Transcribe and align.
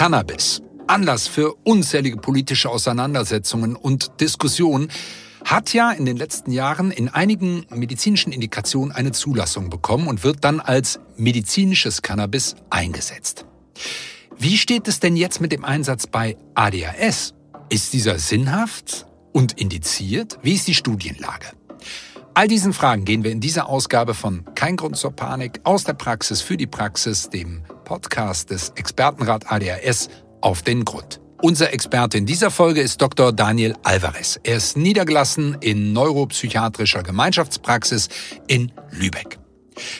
Cannabis, 0.00 0.62
Anlass 0.86 1.28
für 1.28 1.56
unzählige 1.62 2.16
politische 2.16 2.70
Auseinandersetzungen 2.70 3.76
und 3.76 4.12
Diskussionen, 4.18 4.88
hat 5.44 5.74
ja 5.74 5.90
in 5.90 6.06
den 6.06 6.16
letzten 6.16 6.52
Jahren 6.52 6.90
in 6.90 7.10
einigen 7.10 7.66
medizinischen 7.68 8.32
Indikationen 8.32 8.92
eine 8.92 9.12
Zulassung 9.12 9.68
bekommen 9.68 10.08
und 10.08 10.24
wird 10.24 10.42
dann 10.42 10.58
als 10.58 11.00
medizinisches 11.18 12.00
Cannabis 12.00 12.56
eingesetzt. 12.70 13.44
Wie 14.38 14.56
steht 14.56 14.88
es 14.88 15.00
denn 15.00 15.16
jetzt 15.16 15.42
mit 15.42 15.52
dem 15.52 15.66
Einsatz 15.66 16.06
bei 16.06 16.38
ADHS? 16.54 17.34
Ist 17.68 17.92
dieser 17.92 18.18
sinnhaft 18.18 19.04
und 19.34 19.60
indiziert? 19.60 20.38
Wie 20.40 20.54
ist 20.54 20.66
die 20.66 20.74
Studienlage? 20.74 21.48
All 22.34 22.46
diesen 22.46 22.72
Fragen 22.72 23.04
gehen 23.04 23.24
wir 23.24 23.32
in 23.32 23.40
dieser 23.40 23.68
Ausgabe 23.68 24.14
von 24.14 24.44
Kein 24.54 24.76
Grund 24.76 24.96
zur 24.96 25.10
Panik 25.10 25.60
aus 25.64 25.84
der 25.84 25.94
Praxis 25.94 26.40
für 26.40 26.56
die 26.56 26.66
Praxis, 26.66 27.28
dem 27.28 27.62
Podcast 27.84 28.50
des 28.50 28.70
Expertenrat 28.76 29.50
ADHS, 29.50 30.08
auf 30.40 30.62
den 30.62 30.84
Grund. 30.84 31.20
Unser 31.42 31.72
Experte 31.72 32.18
in 32.18 32.26
dieser 32.26 32.50
Folge 32.50 32.82
ist 32.82 33.02
Dr. 33.02 33.32
Daniel 33.32 33.74
Alvarez. 33.82 34.38
Er 34.44 34.56
ist 34.56 34.76
niedergelassen 34.76 35.56
in 35.60 35.92
neuropsychiatrischer 35.92 37.02
Gemeinschaftspraxis 37.02 38.08
in 38.46 38.72
Lübeck. 38.90 39.38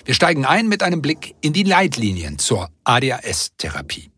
Wir 0.05 0.15
steigen 0.15 0.45
ein 0.45 0.69
mit 0.69 0.83
einem 0.83 1.03
Blick 1.03 1.35
in 1.41 1.53
die 1.53 1.63
Leitlinien 1.63 2.39
zur 2.39 2.69
ADHS-Therapie. 2.85 4.10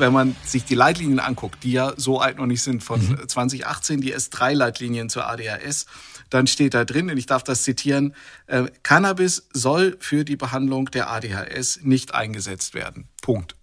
Wenn 0.00 0.12
man 0.12 0.36
sich 0.44 0.64
die 0.64 0.74
Leitlinien 0.74 1.20
anguckt, 1.20 1.62
die 1.62 1.72
ja 1.72 1.92
so 1.96 2.20
alt 2.20 2.38
noch 2.38 2.46
nicht 2.46 2.62
sind, 2.62 2.82
von 2.82 3.00
mhm. 3.00 3.28
2018, 3.28 4.00
die 4.00 4.14
S3-Leitlinien 4.14 5.08
zur 5.08 5.28
ADHS, 5.28 5.86
dann 6.30 6.46
steht 6.46 6.74
da 6.74 6.84
drin, 6.84 7.10
und 7.10 7.16
ich 7.16 7.26
darf 7.26 7.42
das 7.42 7.62
zitieren, 7.62 8.14
äh, 8.46 8.64
Cannabis 8.82 9.48
soll 9.52 9.96
für 10.00 10.24
die 10.24 10.36
Behandlung 10.36 10.90
der 10.90 11.10
ADHS 11.10 11.80
nicht 11.82 12.14
eingesetzt 12.14 12.74
werden. 12.74 13.08
Punkt. 13.20 13.56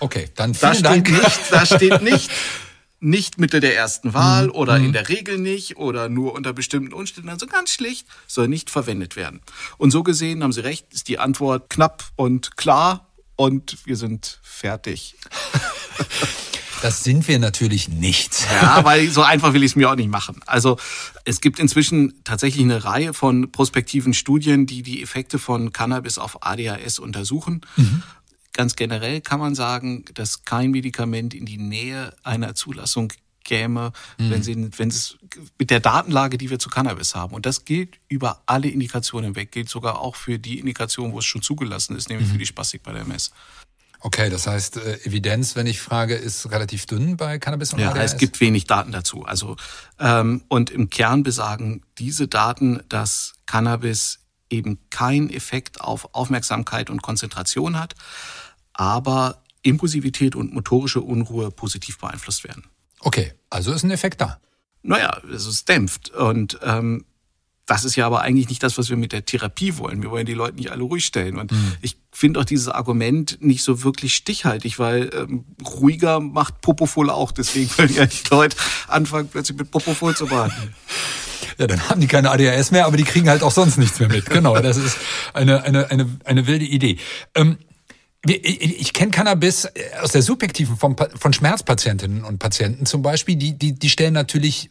Okay, 0.00 0.30
dann 0.36 0.54
vielen 0.54 0.70
da 0.70 0.74
steht 0.74 0.86
Dank. 0.86 1.10
Nicht, 1.10 1.40
da 1.50 1.66
steht 1.66 2.02
nicht, 2.02 2.30
nicht 3.00 3.38
Mittel 3.38 3.60
der 3.60 3.76
ersten 3.76 4.14
Wahl 4.14 4.46
mhm. 4.46 4.52
oder 4.52 4.76
in 4.76 4.88
mhm. 4.88 4.92
der 4.92 5.08
Regel 5.08 5.38
nicht 5.38 5.76
oder 5.76 6.08
nur 6.08 6.34
unter 6.34 6.52
bestimmten 6.52 6.92
Umständen, 6.92 7.30
also 7.30 7.46
ganz 7.46 7.70
schlicht, 7.70 8.06
soll 8.26 8.48
nicht 8.48 8.70
verwendet 8.70 9.16
werden. 9.16 9.40
Und 9.78 9.90
so 9.90 10.02
gesehen 10.02 10.42
haben 10.42 10.52
Sie 10.52 10.62
recht, 10.62 10.92
ist 10.92 11.08
die 11.08 11.18
Antwort 11.18 11.70
knapp 11.70 12.04
und 12.16 12.56
klar 12.56 13.08
und 13.36 13.78
wir 13.86 13.96
sind 13.96 14.38
fertig. 14.42 15.16
Das 16.82 17.04
sind 17.04 17.28
wir 17.28 17.38
natürlich 17.38 17.88
nicht. 17.88 18.44
Ja, 18.50 18.84
weil 18.84 19.08
so 19.08 19.22
einfach 19.22 19.52
will 19.52 19.62
ich 19.62 19.72
es 19.72 19.76
mir 19.76 19.88
auch 19.88 19.94
nicht 19.94 20.10
machen. 20.10 20.40
Also 20.46 20.78
es 21.24 21.40
gibt 21.40 21.60
inzwischen 21.60 22.12
tatsächlich 22.24 22.64
eine 22.64 22.84
Reihe 22.84 23.14
von 23.14 23.52
prospektiven 23.52 24.14
Studien, 24.14 24.66
die 24.66 24.82
die 24.82 25.00
Effekte 25.00 25.38
von 25.38 25.72
Cannabis 25.72 26.18
auf 26.18 26.44
ADHS 26.44 26.98
untersuchen. 26.98 27.60
Mhm. 27.76 28.02
Ganz 28.52 28.74
generell 28.74 29.20
kann 29.20 29.38
man 29.38 29.54
sagen, 29.54 30.04
dass 30.14 30.44
kein 30.44 30.72
Medikament 30.72 31.34
in 31.34 31.46
die 31.46 31.56
Nähe 31.56 32.14
einer 32.24 32.56
Zulassung 32.56 33.12
käme, 33.44 33.92
mhm. 34.18 34.30
wenn, 34.30 34.42
sie, 34.42 34.70
wenn 34.76 34.88
es 34.88 35.18
mit 35.58 35.70
der 35.70 35.80
Datenlage, 35.80 36.36
die 36.36 36.50
wir 36.50 36.58
zu 36.58 36.68
Cannabis 36.68 37.14
haben. 37.14 37.34
Und 37.34 37.46
das 37.46 37.64
gilt 37.64 37.98
über 38.08 38.42
alle 38.46 38.68
Indikationen 38.68 39.26
hinweg, 39.26 39.52
gilt 39.52 39.68
sogar 39.68 40.00
auch 40.00 40.16
für 40.16 40.38
die 40.38 40.58
Indikation, 40.58 41.12
wo 41.12 41.20
es 41.20 41.24
schon 41.24 41.42
zugelassen 41.42 41.96
ist, 41.96 42.08
nämlich 42.08 42.28
mhm. 42.28 42.32
für 42.32 42.38
die 42.38 42.46
Spastik 42.46 42.82
bei 42.82 42.92
der 42.92 43.02
MS. 43.02 43.30
Okay, 44.04 44.30
das 44.30 44.48
heißt, 44.48 44.78
äh, 44.78 44.98
Evidenz, 45.04 45.54
wenn 45.54 45.66
ich 45.68 45.80
frage, 45.80 46.16
ist 46.16 46.50
relativ 46.50 46.86
dünn 46.86 47.16
bei 47.16 47.38
Cannabis 47.38 47.72
und 47.72 47.78
Ja, 47.78 47.90
ADHS? 47.90 48.12
es 48.12 48.16
gibt 48.18 48.40
wenig 48.40 48.64
Daten 48.66 48.90
dazu. 48.90 49.24
Also 49.24 49.56
ähm, 50.00 50.42
und 50.48 50.70
im 50.70 50.90
Kern 50.90 51.22
besagen 51.22 51.82
diese 51.98 52.26
Daten, 52.26 52.82
dass 52.88 53.34
Cannabis 53.46 54.18
eben 54.50 54.78
keinen 54.90 55.30
Effekt 55.30 55.80
auf 55.80 56.14
Aufmerksamkeit 56.14 56.90
und 56.90 57.00
Konzentration 57.00 57.78
hat, 57.78 57.94
aber 58.72 59.42
Impulsivität 59.62 60.34
und 60.34 60.52
motorische 60.52 61.00
Unruhe 61.00 61.52
positiv 61.52 61.98
beeinflusst 61.98 62.42
werden. 62.42 62.64
Okay, 63.00 63.32
also 63.50 63.72
ist 63.72 63.84
ein 63.84 63.92
Effekt 63.92 64.20
da. 64.20 64.40
Naja, 64.82 65.20
es 65.32 65.64
dämpft. 65.64 66.10
Und 66.10 66.58
ähm, 66.62 67.04
das 67.66 67.84
ist 67.84 67.96
ja 67.96 68.06
aber 68.06 68.22
eigentlich 68.22 68.48
nicht 68.48 68.62
das, 68.62 68.76
was 68.76 68.90
wir 68.90 68.96
mit 68.96 69.12
der 69.12 69.24
Therapie 69.24 69.78
wollen. 69.78 70.02
Wir 70.02 70.10
wollen 70.10 70.26
die 70.26 70.34
Leute 70.34 70.56
nicht 70.56 70.72
alle 70.72 70.82
ruhig 70.82 71.04
stellen. 71.06 71.38
Und 71.38 71.52
mhm. 71.52 71.74
ich 71.80 71.96
finde 72.10 72.40
auch 72.40 72.44
dieses 72.44 72.68
Argument 72.68 73.38
nicht 73.40 73.62
so 73.62 73.84
wirklich 73.84 74.14
stichhaltig, 74.14 74.78
weil 74.78 75.10
ähm, 75.14 75.44
ruhiger 75.64 76.20
macht 76.20 76.60
Popofol 76.60 77.08
auch. 77.08 77.30
Deswegen 77.30 77.70
wollen 77.78 77.94
ja 77.94 78.06
die 78.06 78.28
Leute 78.30 78.56
anfangen, 78.88 79.28
plötzlich 79.28 79.58
mit 79.58 79.70
Popofol 79.70 80.16
zu 80.16 80.26
behandeln. 80.26 80.74
Ja, 81.58 81.66
dann 81.66 81.88
haben 81.90 82.00
die 82.00 82.06
keine 82.06 82.30
ADHS 82.30 82.70
mehr, 82.70 82.86
aber 82.86 82.96
die 82.96 83.04
kriegen 83.04 83.28
halt 83.28 83.42
auch 83.42 83.50
sonst 83.50 83.76
nichts 83.76 84.00
mehr 84.00 84.08
mit. 84.08 84.24
Genau, 84.30 84.58
das 84.58 84.78
ist 84.78 84.96
eine, 85.34 85.62
eine, 85.62 85.90
eine, 85.90 86.08
eine 86.24 86.46
wilde 86.46 86.64
Idee. 86.64 86.96
Ähm, 87.34 87.58
ich 88.24 88.92
kenne 88.92 89.10
Cannabis 89.10 89.68
aus 90.00 90.12
der 90.12 90.22
subjektiven 90.22 90.76
von, 90.76 90.96
von 90.96 91.32
Schmerzpatientinnen 91.32 92.22
und 92.22 92.38
Patienten 92.38 92.86
zum 92.86 93.02
Beispiel. 93.02 93.34
Die, 93.34 93.58
die, 93.58 93.72
die 93.72 93.90
stellen 93.90 94.14
natürlich 94.14 94.70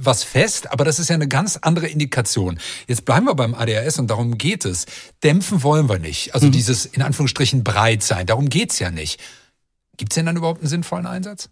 was 0.00 0.22
fest, 0.24 0.70
aber 0.70 0.84
das 0.84 0.98
ist 0.98 1.08
ja 1.08 1.14
eine 1.14 1.28
ganz 1.28 1.56
andere 1.56 1.88
Indikation. 1.88 2.58
Jetzt 2.86 3.04
bleiben 3.04 3.26
wir 3.26 3.34
beim 3.34 3.54
ADHS 3.54 3.98
und 3.98 4.08
darum 4.08 4.38
geht 4.38 4.64
es. 4.64 4.86
Dämpfen 5.22 5.62
wollen 5.62 5.88
wir 5.88 5.98
nicht. 5.98 6.34
Also 6.34 6.46
mhm. 6.46 6.52
dieses 6.52 6.86
in 6.86 7.02
Anführungsstrichen 7.02 7.64
breit 7.64 8.02
sein, 8.02 8.26
darum 8.26 8.48
geht's 8.48 8.78
ja 8.78 8.90
nicht. 8.90 9.20
Gibt's 9.96 10.14
denn 10.14 10.26
dann 10.26 10.36
überhaupt 10.36 10.60
einen 10.60 10.68
sinnvollen 10.68 11.06
Einsatz? 11.06 11.50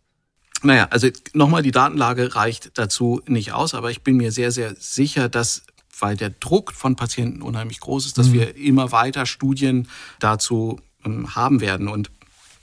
Naja, 0.63 0.89
also 0.91 1.09
nochmal, 1.35 1.63
die 1.63 1.71
Datenlage 1.71 2.35
reicht 2.35 2.79
dazu 2.79 3.21
nicht 3.27 3.53
aus, 3.53 3.75
aber 3.75 3.91
ich 3.91 4.03
bin 4.03 4.17
mir 4.17 4.33
sehr, 4.33 4.53
sehr 4.53 4.75
sicher, 4.79 5.29
dass 5.29 5.63
weil 5.99 6.17
der 6.17 6.31
Druck 6.31 6.73
von 6.73 6.97
Patienten 6.97 7.43
unheimlich 7.43 7.81
groß 7.81 8.07
ist, 8.07 8.19
dass 8.19 8.29
mhm. 8.29 8.33
wir 8.35 8.57
immer 8.57 8.93
weiter 8.93 9.27
Studien 9.27 9.89
dazu 10.21 10.81
ähm, 11.05 11.35
haben 11.35 11.61
werden. 11.61 11.89
Und 11.89 12.11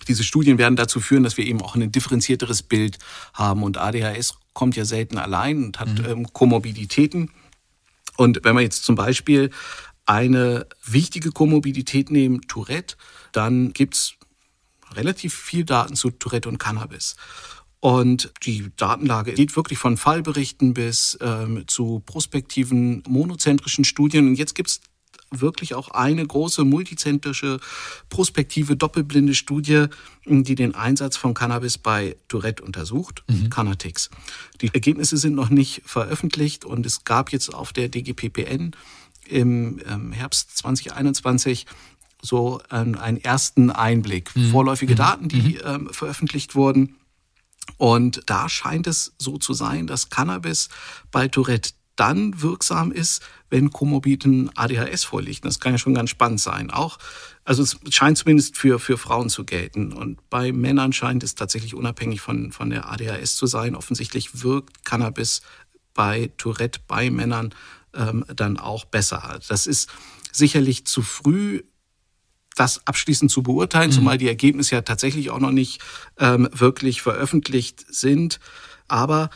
diese 0.06 0.24
Studien 0.24 0.58
werden 0.58 0.76
dazu 0.76 1.00
führen, 1.00 1.24
dass 1.24 1.38
wir 1.38 1.46
eben 1.46 1.62
auch 1.62 1.76
ein 1.76 1.92
differenzierteres 1.92 2.64
Bild 2.64 2.98
haben. 3.34 3.64
Und 3.64 3.78
ADHS 3.78 4.36
kommt 4.54 4.76
ja 4.76 4.86
selten 4.86 5.18
allein 5.18 5.64
und 5.64 5.80
hat 5.80 5.90
mhm. 5.90 6.06
ähm, 6.06 6.34
Komorbiditäten. 6.34 7.32
Und 8.18 8.42
wenn 8.44 8.56
wir 8.56 8.62
jetzt 8.62 8.84
zum 8.84 8.96
Beispiel 8.96 9.50
eine 10.06 10.68
wichtige 10.86 11.32
Komorbidität 11.32 12.12
nehmen, 12.12 12.42
Tourette, 12.48 12.96
dann 13.32 13.74
gibt's 13.74 14.16
relativ 14.92 15.34
viel 15.34 15.66
Daten 15.66 15.96
zu 15.96 16.12
Tourette 16.12 16.50
und 16.50 16.58
Cannabis. 16.58 17.16
Und 17.80 18.32
die 18.44 18.72
Datenlage 18.78 19.34
geht 19.34 19.56
wirklich 19.58 19.78
von 19.78 19.98
Fallberichten 19.98 20.74
bis 20.74 21.18
ähm, 21.20 21.66
zu 21.68 22.02
prospektiven 22.06 23.04
monozentrischen 23.08 23.84
Studien. 23.84 24.28
Und 24.28 24.36
jetzt 24.36 24.56
gibt's 24.56 24.80
wirklich 25.42 25.76
auch 25.76 25.90
eine 25.90 26.26
große 26.26 26.64
multizentrische 26.64 27.60
prospektive 28.10 28.76
doppelblinde 28.76 29.36
Studie, 29.36 29.86
die 30.26 30.56
den 30.56 30.76
Einsatz 30.76 31.18
von 31.18 31.34
Cannabis 31.34 31.78
bei 31.78 32.16
Tourette 32.28 32.64
untersucht, 32.64 33.24
mhm. 33.28 33.50
Canatix. 33.50 34.10
Die 34.62 34.74
Ergebnisse 34.74 35.18
sind 35.18 35.36
noch 35.36 35.50
nicht 35.50 35.82
veröffentlicht 35.86 36.66
und 36.66 36.86
es 36.86 37.04
gab 37.04 37.32
jetzt 37.32 37.54
auf 37.54 37.74
der 37.74 37.90
DGPPN 37.90 38.72
im 39.28 39.80
ähm, 39.88 40.12
Herbst 40.12 40.58
2021 40.58 41.66
so 42.22 42.62
einen 42.70 43.18
ersten 43.18 43.70
Einblick, 43.70 44.36
mhm. 44.36 44.52
vorläufige 44.52 44.94
mhm. 44.94 44.98
Daten, 44.98 45.28
die 45.28 45.56
mhm. 45.56 45.60
ähm, 45.66 45.90
veröffentlicht 45.92 46.56
wurden. 46.56 46.96
Und 47.78 48.24
da 48.26 48.50
scheint 48.50 48.88
es 48.88 49.14
so 49.18 49.38
zu 49.38 49.54
sein, 49.54 49.88
dass 49.88 50.10
Cannabis 50.10 50.70
bei 51.12 51.28
Tourette 51.28 51.72
dann 51.96 52.42
wirksam 52.42 52.92
ist, 52.92 53.22
wenn 53.50 53.70
komorbiden 53.70 54.50
ADHS 54.56 55.04
vorliegt. 55.04 55.46
Das 55.46 55.60
kann 55.60 55.74
ja 55.74 55.78
schon 55.78 55.94
ganz 55.94 56.10
spannend 56.10 56.40
sein. 56.40 56.72
Auch, 56.72 56.98
also 57.44 57.62
es 57.62 57.78
scheint 57.90 58.18
zumindest 58.18 58.58
für, 58.58 58.80
für 58.80 58.98
Frauen 58.98 59.30
zu 59.30 59.46
gelten. 59.46 59.94
Und 59.94 60.28
bei 60.30 60.52
Männern 60.52 60.94
scheint 60.94 61.24
es 61.24 61.36
tatsächlich 61.36 61.76
unabhängig 61.76 62.22
von, 62.22 62.52
von 62.52 62.70
der 62.70 62.90
ADHS 62.90 63.36
zu 63.36 63.46
sein. 63.46 63.76
Offensichtlich 63.76 64.44
wirkt 64.44 64.84
Cannabis 64.86 65.42
bei 65.94 66.32
Tourette 66.38 66.80
bei 66.88 67.12
Männern 67.12 67.54
ähm, 67.94 68.26
dann 68.36 68.58
auch 68.58 68.86
besser. 68.86 69.40
Das 69.48 69.68
ist 69.68 69.90
sicherlich 70.32 70.86
zu 70.86 71.02
früh 71.04 71.62
das 72.56 72.86
abschließend 72.86 73.32
zu 73.32 73.42
beurteilen, 73.42 73.90
mhm. 73.90 73.96
zumal 73.96 74.18
die 74.18 74.28
Ergebnisse 74.28 74.76
ja 74.76 74.82
tatsächlich 74.82 75.32
auch 75.32 75.40
noch 75.40 75.52
nicht 75.52 75.82
ähm, 76.20 76.48
wirklich 76.52 77.02
veröffentlicht 77.02 77.86
sind. 77.90 78.40
Aber 78.88 79.30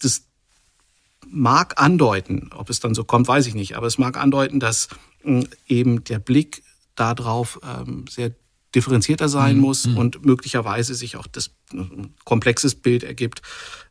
das 0.00 0.22
mag 1.32 1.80
andeuten, 1.80 2.50
ob 2.54 2.70
es 2.70 2.80
dann 2.80 2.94
so 2.94 3.04
kommt, 3.04 3.26
weiß 3.26 3.46
ich 3.46 3.54
nicht, 3.54 3.76
aber 3.76 3.86
es 3.86 3.98
mag 3.98 4.16
andeuten, 4.16 4.60
dass 4.60 4.88
hm, 5.22 5.48
eben 5.66 6.04
der 6.04 6.18
Blick 6.18 6.62
darauf 6.94 7.58
ähm, 7.64 8.04
sehr 8.08 8.32
differenzierter 8.74 9.28
sein 9.28 9.56
mhm. 9.56 9.62
muss 9.62 9.86
mhm. 9.86 9.96
und 9.96 10.24
möglicherweise 10.24 10.94
sich 10.94 11.16
auch 11.16 11.26
das 11.26 11.50
ein 11.72 12.14
komplexes 12.24 12.74
Bild 12.74 13.02
ergibt, 13.02 13.42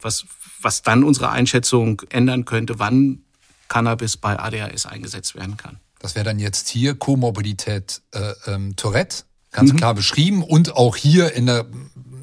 was, 0.01 0.25
was 0.61 0.81
dann 0.81 1.03
unsere 1.03 1.29
Einschätzung 1.29 2.01
ändern 2.09 2.45
könnte, 2.45 2.79
wann 2.79 3.23
Cannabis 3.67 4.17
bei 4.17 4.37
ADHS 4.39 4.85
eingesetzt 4.85 5.35
werden 5.35 5.57
kann. 5.57 5.79
Das 5.99 6.15
wäre 6.15 6.25
dann 6.25 6.39
jetzt 6.39 6.67
hier 6.67 6.95
Komorbidität 6.95 8.01
äh, 8.11 8.33
ähm, 8.47 8.75
Tourette, 8.75 9.23
ganz 9.51 9.71
mhm. 9.73 9.77
klar 9.77 9.93
beschrieben 9.93 10.43
und 10.43 10.75
auch 10.75 10.95
hier 10.95 11.33
in 11.33 11.45
der 11.45 11.67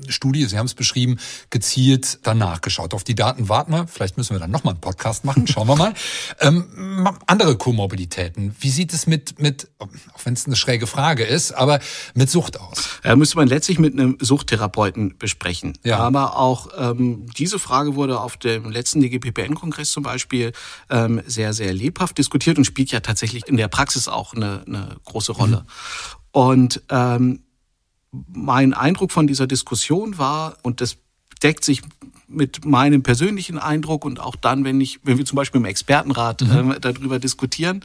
Studie, 0.09 0.45
Sie 0.47 0.59
haben 0.59 0.67
es 0.67 0.75
beschrieben, 0.75 1.19
gezielt 1.51 2.21
danach 2.23 2.61
geschaut. 2.61 2.95
Auf 2.95 3.05
die 3.05 3.15
Daten 3.15 3.49
warten 3.49 3.73
wir. 3.73 3.87
Vielleicht 3.87 4.17
müssen 4.17 4.35
wir 4.35 4.41
dann 4.41 4.51
nochmal 4.51 4.75
einen 4.75 4.81
Podcast 4.81 5.25
machen. 5.25 5.47
Schauen 5.47 5.69
wir 5.69 5.77
mal. 5.77 5.95
ähm, 6.41 7.09
andere 7.27 7.57
Komorbiditäten. 7.57 8.55
Wie 8.61 8.71
sieht 8.71 8.93
es 8.93 9.07
mit, 9.07 9.41
mit 9.41 9.69
auch 9.79 9.89
wenn 10.25 10.35
es 10.35 10.47
eine 10.47 10.57
schräge 10.57 10.87
Frage 10.87 11.25
ist, 11.25 11.53
aber 11.53 11.81
mit 12.15 12.31
Sucht 12.31 12.61
aus? 12.61 13.01
Ja, 13.05 13.17
müsste 13.17 13.37
man 13.37 13.49
letztlich 13.49 13.79
mit 13.79 13.95
einem 13.95 14.19
Suchttherapeuten 14.21 15.19
besprechen. 15.19 15.77
Ja. 15.85 15.99
Aber 15.99 16.37
auch 16.37 16.69
ähm, 16.77 17.27
diese 17.37 17.59
Frage 17.59 17.95
wurde 17.95 18.21
auf 18.21 18.37
dem 18.37 18.71
letzten 18.71 19.01
DGPPN-Kongress 19.01 19.91
zum 19.91 20.03
Beispiel 20.03 20.53
ähm, 20.91 21.23
sehr, 21.27 21.53
sehr 21.53 21.73
lebhaft 21.73 22.19
diskutiert 22.19 22.59
und 22.59 22.65
spielt 22.65 22.91
ja 22.91 23.01
tatsächlich 23.01 23.47
in 23.47 23.57
der 23.57 23.69
Praxis 23.69 24.09
auch 24.09 24.35
eine, 24.35 24.63
eine 24.67 24.97
große 25.05 25.33
Rolle. 25.33 25.59
Mhm. 25.59 26.19
Und 26.33 26.83
ähm, 26.91 27.41
mein 28.13 28.75
Eindruck 28.75 29.13
von 29.13 29.27
dieser 29.27 29.47
Diskussion 29.47 30.19
war, 30.19 30.57
und 30.63 30.81
das 30.81 30.97
deckt 31.43 31.65
sich 31.65 31.83
mit 32.27 32.65
meinem 32.65 33.03
persönlichen 33.03 33.59
Eindruck 33.59 34.05
und 34.05 34.21
auch 34.21 34.37
dann, 34.37 34.65
wenn 34.65 34.81
ich, 34.81 35.01
wenn 35.03 35.19
wir 35.19 35.25
zum 35.25 35.37
Beispiel 35.37 35.61
im 35.61 35.65
Expertenrat 35.65 36.43
mhm. 36.43 36.73
äh, 36.73 36.81
darüber 36.81 37.19
diskutieren, 37.19 37.85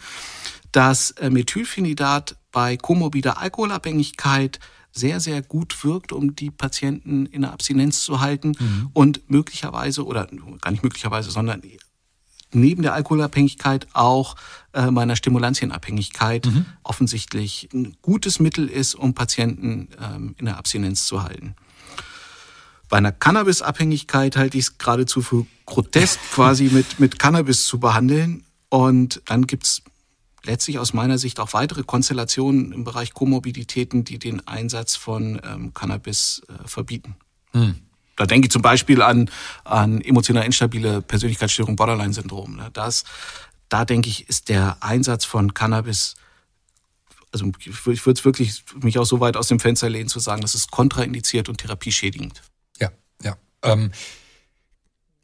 dass 0.72 1.12
äh, 1.12 1.30
Methylphenidat 1.30 2.36
bei 2.52 2.78
komorbider 2.78 3.40
Alkoholabhängigkeit 3.40 4.60
sehr, 4.92 5.20
sehr 5.20 5.42
gut 5.42 5.84
wirkt, 5.84 6.12
um 6.12 6.36
die 6.36 6.52
Patienten 6.52 7.26
in 7.26 7.42
der 7.42 7.52
Abstinenz 7.52 8.04
zu 8.04 8.20
halten 8.20 8.54
mhm. 8.60 8.90
und 8.94 9.30
möglicherweise 9.30 10.06
oder 10.06 10.28
gar 10.62 10.72
nicht 10.72 10.84
möglicherweise, 10.84 11.32
sondern 11.32 11.62
neben 12.56 12.82
der 12.82 12.94
Alkoholabhängigkeit 12.94 13.88
auch 13.94 14.36
äh, 14.74 14.92
meiner 14.92 15.16
Stimulantienabhängigkeit 15.16 16.46
mhm. 16.46 16.66
offensichtlich 16.84 17.70
ein 17.74 17.96
gutes 18.02 18.40
Mittel 18.40 18.68
ist, 18.68 18.96
um 18.96 19.14
Patienten 19.14 19.90
ähm, 20.02 20.36
in 20.38 20.46
der 20.46 20.58
Abstinenz 20.58 21.06
zu 21.06 21.24
halten. 21.24 21.56
Bei 22.90 22.98
einer 22.98 23.12
Cannabisabhängigkeit 23.12 24.38
halte 24.38 24.58
ich 24.58 24.66
es 24.66 24.78
geradezu 24.78 25.22
für 25.22 25.46
grotesk, 25.66 26.20
quasi 26.32 26.66
mit, 26.66 27.00
mit 27.00 27.20
Cannabis 27.20 27.66
zu 27.66 27.80
behandeln. 27.80 28.44
Und 28.70 29.22
dann 29.26 29.48
gibt's 29.48 29.82
letztlich 30.44 30.80
aus 30.80 30.94
meiner 30.94 31.18
Sicht 31.18 31.40
auch 31.40 31.54
weitere 31.54 31.84
Konstellationen 31.84 32.72
im 32.72 32.84
Bereich 32.84 33.14
Komorbiditäten, 33.14 34.04
die 34.04 34.20
den 34.20 34.48
Einsatz 34.48 34.96
von 34.96 35.42
ähm, 35.44 35.74
Cannabis 35.74 36.42
äh, 36.48 36.68
verbieten. 36.68 37.16
Mhm. 37.54 37.76
Da 38.16 38.26
denke 38.26 38.48
ich 38.48 38.52
zum 38.52 38.62
Beispiel 38.62 39.02
an, 39.02 39.30
an 39.64 40.02
emotional 40.02 40.46
instabile 40.46 41.02
Persönlichkeitsstörung, 41.02 41.76
Borderline-Syndrom. 41.76 42.56
Ne? 42.56 42.70
Das, 42.74 43.04
da 43.70 43.86
denke 43.86 44.10
ich, 44.10 44.30
ist 44.30 44.50
der 44.50 44.78
Einsatz 44.82 45.26
von 45.26 45.54
Cannabis, 45.54 46.16
also 47.32 47.52
ich 47.66 47.86
würde 47.86 48.12
es 48.12 48.26
wirklich 48.26 48.64
mich 48.82 49.00
auch 49.00 49.06
so 49.06 49.20
weit 49.20 49.36
aus 49.36 49.48
dem 49.48 49.60
Fenster 49.60 49.90
lehnen 49.90 50.10
zu 50.10 50.20
sagen, 50.20 50.42
das 50.42 50.54
ist 50.54 50.70
kontraindiziert 50.70 51.50
und 51.50 51.58
therapieschädigend. 51.58 52.42
Ja, 52.80 52.92
ja. 53.24 53.36
Ähm, 53.64 53.92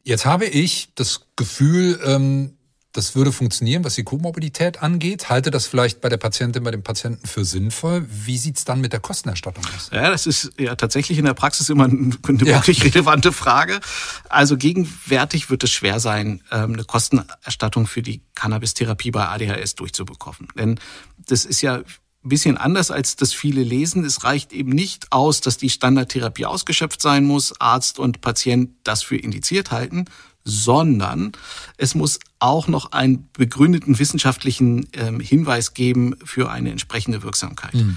jetzt 0.02 0.26
habe 0.26 0.46
ich 0.46 0.92
das 0.96 1.26
Gefühl, 1.36 2.00
ähm, 2.04 2.56
das 2.92 3.14
würde 3.14 3.30
funktionieren, 3.30 3.84
was 3.84 3.94
die 3.94 4.02
Komorbidität 4.02 4.82
angeht. 4.82 5.28
Halte 5.28 5.52
das 5.52 5.66
vielleicht 5.66 6.00
bei 6.00 6.08
der 6.08 6.16
Patientin, 6.16 6.64
bei 6.64 6.72
dem 6.72 6.82
Patienten 6.82 7.26
für 7.26 7.44
sinnvoll. 7.44 8.04
Wie 8.08 8.36
sieht's 8.36 8.64
dann 8.64 8.80
mit 8.80 8.92
der 8.92 8.98
Kostenerstattung 8.98 9.64
aus? 9.76 9.90
Ja, 9.92 10.10
das 10.10 10.26
ist 10.26 10.50
ja 10.58 10.74
tatsächlich 10.74 11.18
in 11.18 11.24
der 11.24 11.34
Praxis 11.34 11.68
immer 11.68 11.84
eine 11.84 12.16
ja. 12.44 12.56
wirklich 12.56 12.82
relevante 12.82 13.32
Frage. 13.32 13.80
Also 14.28 14.56
gegenwärtig 14.56 15.50
wird 15.50 15.62
es 15.62 15.70
schwer 15.70 16.00
sein, 16.00 16.42
ähm, 16.50 16.72
eine 16.72 16.84
Kostenerstattung 16.84 17.86
für 17.86 18.02
die 18.02 18.22
Cannabis-Therapie 18.34 19.12
bei 19.12 19.28
ADHS 19.28 19.76
durchzubekommen. 19.76 20.48
Denn 20.56 20.80
das 21.16 21.44
ist 21.44 21.60
ja 21.62 21.76
ein 22.22 22.28
bisschen 22.28 22.56
anders, 22.56 22.90
als 22.90 23.14
das 23.14 23.32
viele 23.32 23.62
lesen. 23.62 24.04
Es 24.04 24.24
reicht 24.24 24.52
eben 24.52 24.70
nicht 24.70 25.12
aus, 25.12 25.40
dass 25.40 25.56
die 25.58 25.70
Standardtherapie 25.70 26.44
ausgeschöpft 26.44 27.00
sein 27.00 27.24
muss, 27.24 27.58
Arzt 27.60 28.00
und 28.00 28.20
Patient 28.20 28.70
das 28.82 29.04
für 29.04 29.16
indiziert 29.16 29.70
halten, 29.70 30.06
sondern 30.44 31.32
es 31.76 31.94
muss 31.94 32.18
auch 32.40 32.68
noch 32.68 32.92
einen 32.92 33.28
begründeten 33.32 33.98
wissenschaftlichen 33.98 34.88
ähm, 34.94 35.20
Hinweis 35.20 35.74
geben 35.74 36.16
für 36.24 36.50
eine 36.50 36.70
entsprechende 36.70 37.22
Wirksamkeit. 37.22 37.74
Mhm. 37.74 37.96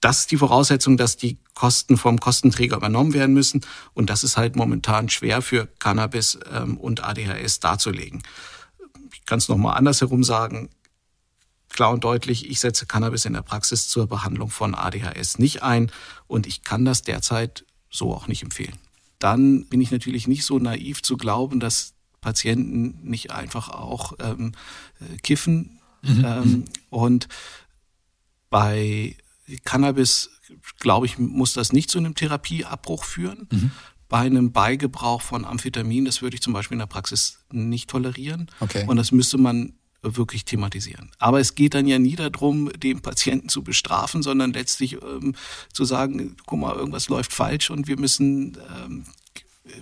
Das 0.00 0.20
ist 0.20 0.30
die 0.30 0.36
Voraussetzung, 0.36 0.96
dass 0.96 1.16
die 1.16 1.38
Kosten 1.54 1.96
vom 1.96 2.20
Kostenträger 2.20 2.76
übernommen 2.76 3.14
werden 3.14 3.34
müssen. 3.34 3.62
Und 3.94 4.10
das 4.10 4.22
ist 4.22 4.36
halt 4.36 4.54
momentan 4.54 5.08
schwer 5.08 5.42
für 5.42 5.66
Cannabis 5.78 6.38
ähm, 6.52 6.76
und 6.76 7.02
ADHS 7.02 7.60
darzulegen. 7.60 8.22
Ich 9.12 9.24
kann 9.24 9.38
es 9.38 9.48
nochmal 9.48 9.76
andersherum 9.76 10.22
sagen. 10.22 10.68
Klar 11.70 11.90
und 11.90 12.04
deutlich, 12.04 12.48
ich 12.48 12.60
setze 12.60 12.86
Cannabis 12.86 13.24
in 13.24 13.32
der 13.32 13.42
Praxis 13.42 13.88
zur 13.88 14.06
Behandlung 14.06 14.50
von 14.50 14.74
ADHS 14.74 15.38
nicht 15.38 15.62
ein 15.62 15.90
und 16.28 16.46
ich 16.46 16.62
kann 16.62 16.84
das 16.84 17.02
derzeit 17.02 17.64
so 17.90 18.14
auch 18.14 18.28
nicht 18.28 18.42
empfehlen 18.42 18.78
dann 19.24 19.64
bin 19.64 19.80
ich 19.80 19.90
natürlich 19.90 20.28
nicht 20.28 20.44
so 20.44 20.58
naiv 20.58 21.02
zu 21.02 21.16
glauben, 21.16 21.58
dass 21.58 21.93
Patienten 22.24 22.98
nicht 23.02 23.30
einfach 23.30 23.68
auch 23.68 24.14
ähm, 24.18 24.52
äh, 25.00 25.16
kiffen. 25.18 25.78
Mhm. 26.02 26.24
Ähm, 26.24 26.64
und 26.90 27.28
bei 28.50 29.16
Cannabis, 29.64 30.30
glaube 30.80 31.06
ich, 31.06 31.18
muss 31.18 31.52
das 31.52 31.72
nicht 31.72 31.90
zu 31.90 31.98
einem 31.98 32.14
Therapieabbruch 32.14 33.04
führen. 33.04 33.46
Mhm. 33.52 33.70
Bei 34.08 34.20
einem 34.20 34.52
Beigebrauch 34.52 35.20
von 35.20 35.44
Amphetamin, 35.44 36.04
das 36.04 36.22
würde 36.22 36.34
ich 36.34 36.42
zum 36.42 36.52
Beispiel 36.52 36.76
in 36.76 36.80
der 36.80 36.86
Praxis 36.86 37.40
nicht 37.50 37.90
tolerieren. 37.90 38.50
Okay. 38.60 38.84
Und 38.86 38.96
das 38.96 39.12
müsste 39.12 39.38
man 39.38 39.74
wirklich 40.02 40.44
thematisieren. 40.44 41.10
Aber 41.18 41.40
es 41.40 41.54
geht 41.54 41.74
dann 41.74 41.86
ja 41.86 41.98
nie 41.98 42.16
darum, 42.16 42.70
den 42.72 43.00
Patienten 43.00 43.48
zu 43.48 43.62
bestrafen, 43.62 44.22
sondern 44.22 44.52
letztlich 44.52 44.94
ähm, 45.02 45.34
zu 45.72 45.84
sagen, 45.84 46.36
guck 46.46 46.58
mal, 46.58 46.74
irgendwas 46.74 47.08
läuft 47.08 47.32
falsch 47.32 47.70
und 47.70 47.86
wir 47.88 47.98
müssen, 47.98 48.58
ähm, 48.76 49.04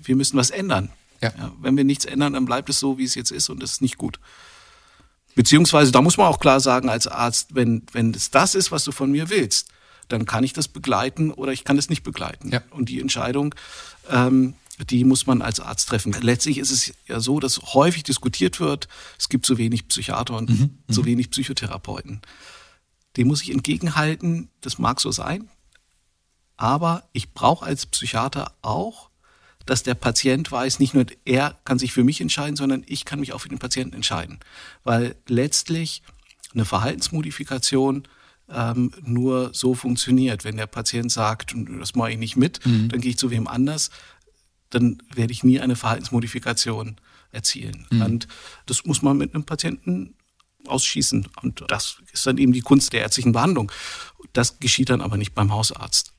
wir 0.02 0.16
müssen 0.16 0.36
was 0.36 0.50
ändern. 0.50 0.90
Ja. 1.22 1.32
ja. 1.36 1.52
wenn 1.60 1.76
wir 1.76 1.84
nichts 1.84 2.04
ändern, 2.04 2.34
dann 2.34 2.44
bleibt 2.44 2.68
es 2.68 2.78
so, 2.78 2.98
wie 2.98 3.04
es 3.04 3.14
jetzt 3.14 3.30
ist 3.30 3.48
und 3.48 3.62
das 3.62 3.72
ist 3.72 3.82
nicht 3.82 3.96
gut. 3.96 4.18
Beziehungsweise, 5.34 5.92
da 5.92 6.02
muss 6.02 6.18
man 6.18 6.26
auch 6.26 6.40
klar 6.40 6.60
sagen 6.60 6.90
als 6.90 7.06
Arzt, 7.06 7.54
wenn, 7.54 7.86
wenn 7.92 8.12
es 8.12 8.30
das 8.30 8.54
ist, 8.54 8.70
was 8.70 8.84
du 8.84 8.92
von 8.92 9.10
mir 9.10 9.30
willst, 9.30 9.68
dann 10.08 10.26
kann 10.26 10.44
ich 10.44 10.52
das 10.52 10.68
begleiten 10.68 11.30
oder 11.30 11.52
ich 11.52 11.64
kann 11.64 11.78
es 11.78 11.88
nicht 11.88 12.02
begleiten. 12.02 12.50
Ja. 12.50 12.60
Und 12.70 12.90
die 12.90 13.00
Entscheidung 13.00 13.54
ähm, 14.10 14.54
die 14.90 15.04
muss 15.04 15.26
man 15.26 15.42
als 15.42 15.60
Arzt 15.60 15.88
treffen. 15.88 16.12
Letztlich 16.20 16.58
ist 16.58 16.70
es 16.70 16.94
ja 17.06 17.20
so, 17.20 17.40
dass 17.40 17.74
häufig 17.74 18.02
diskutiert 18.02 18.60
wird, 18.60 18.88
es 19.18 19.28
gibt 19.28 19.46
zu 19.46 19.58
wenig 19.58 19.88
Psychiater 19.88 20.36
und 20.36 20.50
mhm, 20.50 20.78
zu 20.90 21.02
mhm. 21.02 21.06
wenig 21.06 21.30
Psychotherapeuten. 21.30 22.20
Dem 23.16 23.28
muss 23.28 23.42
ich 23.42 23.50
entgegenhalten, 23.50 24.48
das 24.60 24.78
mag 24.78 25.00
so 25.00 25.12
sein, 25.12 25.50
aber 26.56 27.08
ich 27.12 27.32
brauche 27.32 27.66
als 27.66 27.86
Psychiater 27.86 28.54
auch, 28.62 29.10
dass 29.66 29.82
der 29.82 29.94
Patient 29.94 30.50
weiß, 30.50 30.78
nicht 30.78 30.94
nur 30.94 31.06
er 31.24 31.58
kann 31.64 31.78
sich 31.78 31.92
für 31.92 32.04
mich 32.04 32.20
entscheiden, 32.20 32.56
sondern 32.56 32.82
ich 32.86 33.04
kann 33.04 33.20
mich 33.20 33.32
auch 33.32 33.40
für 33.40 33.48
den 33.48 33.58
Patienten 33.58 33.94
entscheiden. 33.94 34.40
Weil 34.84 35.16
letztlich 35.28 36.02
eine 36.52 36.64
Verhaltensmodifikation 36.64 38.08
ähm, 38.50 38.92
nur 39.02 39.50
so 39.54 39.74
funktioniert. 39.74 40.44
Wenn 40.44 40.56
der 40.56 40.66
Patient 40.66 41.10
sagt, 41.10 41.54
das 41.80 41.94
mache 41.94 42.12
ich 42.12 42.18
nicht 42.18 42.36
mit, 42.36 42.64
mhm. 42.66 42.88
dann 42.88 43.00
gehe 43.00 43.10
ich 43.10 43.18
zu 43.18 43.30
wem 43.30 43.48
anders, 43.48 43.90
dann 44.70 45.02
werde 45.14 45.32
ich 45.32 45.44
nie 45.44 45.60
eine 45.60 45.76
Verhaltensmodifikation 45.76 46.96
erzielen. 47.30 47.86
Mhm. 47.90 48.02
Und 48.02 48.28
das 48.66 48.84
muss 48.84 49.02
man 49.02 49.16
mit 49.16 49.34
einem 49.34 49.44
Patienten 49.44 50.14
ausschießen. 50.66 51.28
Und 51.42 51.64
das 51.68 51.98
ist 52.12 52.26
dann 52.26 52.38
eben 52.38 52.52
die 52.52 52.60
Kunst 52.60 52.92
der 52.92 53.02
ärztlichen 53.02 53.32
Behandlung. 53.32 53.72
Das 54.32 54.60
geschieht 54.60 54.90
dann 54.90 55.00
aber 55.00 55.16
nicht 55.16 55.34
beim 55.34 55.52
Hausarzt. 55.52 56.11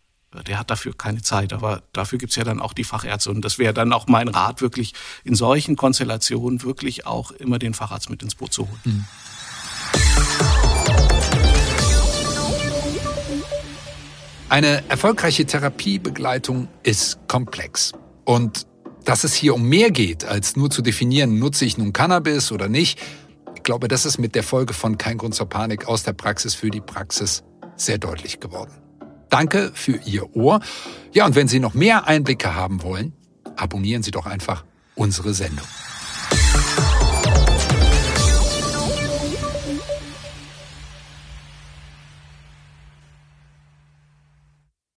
Der 0.48 0.60
hat 0.60 0.72
dafür 0.72 0.94
keine 0.98 1.22
Zeit, 1.22 1.54
aber 1.54 1.84
dafür 1.94 2.18
gibt 2.18 2.32
es 2.32 2.36
ja 2.36 2.44
dann 2.44 2.60
auch 2.60 2.74
die 2.74 2.84
Fachärzte. 2.84 3.30
Und 3.30 3.46
das 3.46 3.60
wäre 3.60 3.74
dann 3.74 3.94
auch 3.94 4.08
mein 4.08 4.28
Rat, 4.28 4.62
wirklich 4.62 4.94
in 5.24 5.36
solchen 5.36 5.76
Konstellationen 5.76 6.64
wirklich 6.64 7.06
auch 7.06 7.32
immer 7.32 7.60
den 7.60 7.74
Facharzt 7.74 8.10
mit 8.10 8.24
ins 8.24 8.36
Boot 8.36 8.54
zu 8.54 8.68
holen. 8.68 8.82
Mhm. 8.84 9.06
Eine 14.50 14.88
erfolgreiche 14.90 15.46
Therapiebegleitung 15.46 16.68
ist 16.84 17.18
komplex. 17.28 17.92
Und 18.24 18.68
dass 19.04 19.24
es 19.24 19.34
hier 19.34 19.56
um 19.56 19.68
mehr 19.68 19.92
geht, 19.92 20.26
als 20.26 20.56
nur 20.56 20.70
zu 20.70 20.82
definieren, 20.82 21.40
nutze 21.40 21.66
ich 21.66 21.78
nun 21.78 21.92
Cannabis 21.92 22.52
oder 22.52 22.70
nicht, 22.70 23.00
ich 23.56 23.64
glaube, 23.64 23.88
das 23.88 24.06
ist 24.06 24.18
mit 24.18 24.36
der 24.36 24.44
Folge 24.44 24.74
von 24.74 24.98
Kein 24.98 25.18
Grund 25.18 25.36
zur 25.36 25.48
Panik 25.48 25.88
aus 25.88 26.04
der 26.04 26.14
Praxis 26.14 26.54
für 26.54 26.70
die 26.70 26.82
Praxis 26.82 27.44
sehr 27.78 27.98
deutlich 27.98 28.40
geworden. 28.40 28.83
Danke 29.34 29.72
für 29.74 30.00
Ihr 30.06 30.36
Ohr. 30.36 30.60
Ja, 31.12 31.26
und 31.26 31.34
wenn 31.34 31.48
Sie 31.48 31.60
noch 31.60 31.74
mehr 31.74 32.06
Einblicke 32.06 32.54
haben 32.54 32.84
wollen, 32.84 33.14
abonnieren 33.56 34.04
Sie 34.04 34.12
doch 34.12 34.28
einfach 34.28 34.64
unsere 34.94 35.34
Sendung. 35.34 35.66